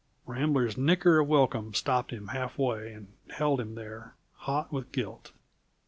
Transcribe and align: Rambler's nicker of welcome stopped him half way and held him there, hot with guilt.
Rambler's 0.25 0.79
nicker 0.79 1.19
of 1.19 1.27
welcome 1.27 1.75
stopped 1.75 2.09
him 2.09 2.29
half 2.29 2.57
way 2.57 2.91
and 2.91 3.09
held 3.29 3.61
him 3.61 3.75
there, 3.75 4.15
hot 4.33 4.73
with 4.73 4.91
guilt. 4.91 5.31